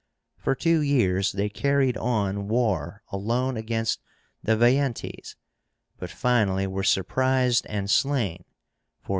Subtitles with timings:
[0.39, 4.01] For two years they carried on war alone against
[4.41, 5.35] the Veientes,
[5.99, 8.43] but finally were surprised and slain
[9.05, 9.07] (477).